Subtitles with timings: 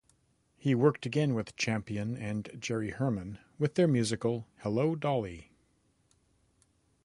[0.57, 5.51] He worked again with Champion and Jerry Herman, with their musical Hello, Dolly!